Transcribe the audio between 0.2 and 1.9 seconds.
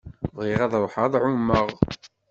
Bɣiɣ ad ṛuḥeɣ ad ɛummeɣ.